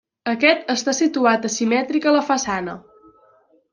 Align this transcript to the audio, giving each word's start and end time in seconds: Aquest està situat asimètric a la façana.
Aquest 0.31 0.71
està 0.75 0.95
situat 0.99 1.45
asimètric 1.49 2.07
a 2.09 2.15
la 2.17 2.23
façana. 2.31 2.79